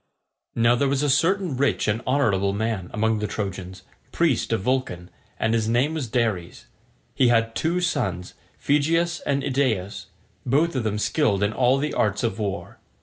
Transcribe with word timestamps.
Now 0.55 0.73
there 0.73 0.87
was 0.87 1.03
a 1.03 1.11
certain 1.11 1.55
rich 1.55 1.87
and 1.87 2.01
honourable 2.07 2.53
man 2.53 2.89
among 2.91 3.19
the 3.19 3.27
Trojans, 3.27 3.83
priest 4.11 4.51
of 4.51 4.61
Vulcan, 4.61 5.11
and 5.39 5.53
his 5.53 5.69
name 5.69 5.93
was 5.93 6.07
Dares. 6.07 6.65
He 7.13 7.27
had 7.27 7.53
two 7.53 7.79
sons, 7.81 8.33
Phegeus 8.57 9.19
and 9.27 9.43
Idaeus, 9.43 10.07
both 10.43 10.75
of 10.75 10.83
them 10.83 10.97
skilled 10.97 11.43
in 11.43 11.53
all 11.53 11.77
the 11.77 11.93
arts 11.93 12.23
of 12.23 12.39
war. 12.39 12.79